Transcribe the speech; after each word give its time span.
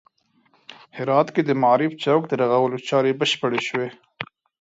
هرات 0.97 1.27
کې 1.35 1.41
د 1.45 1.51
معارف 1.61 1.91
چوک 2.03 2.21
د 2.27 2.33
رغولو 2.41 2.77
چارې 2.89 3.17
بشپړې 3.19 3.61
شوې 3.67 3.89